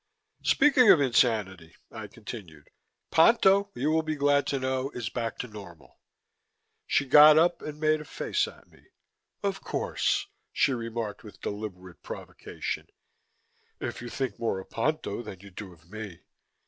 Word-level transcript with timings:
"Speaking 0.41 0.89
of 0.89 0.99
insanity," 0.99 1.75
I 1.91 2.07
continued, 2.07 2.71
"Ponto, 3.11 3.69
you 3.75 3.91
will 3.91 4.01
be 4.01 4.15
glad 4.15 4.47
to 4.47 4.57
know, 4.57 4.89
is 4.95 5.09
back 5.09 5.37
to 5.37 5.47
normal." 5.47 5.99
She 6.87 7.05
got 7.05 7.37
up 7.37 7.61
and 7.61 7.79
made 7.79 8.01
a 8.01 8.05
face 8.05 8.47
at 8.47 8.67
me. 8.67 8.81
"Of 9.43 9.61
course," 9.61 10.25
she 10.51 10.73
remarked 10.73 11.23
with 11.23 11.39
deliberate 11.41 12.01
provocation, 12.01 12.87
"If 13.79 14.01
you 14.01 14.09
think 14.09 14.39
more 14.39 14.59
of 14.59 14.71
Ponto 14.71 15.21
than 15.21 15.41
you 15.41 15.51
do 15.51 15.71
of 15.71 15.87
me. 15.91 16.21